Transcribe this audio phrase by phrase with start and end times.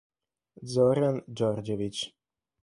[0.65, 1.97] Zoran Đorđević